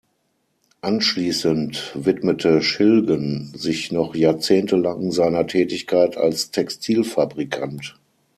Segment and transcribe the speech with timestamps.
[0.81, 7.99] Anschließend widmete Schilgen sich noch jahrzehntelang seiner Tätigkeit als Textilfabrikant.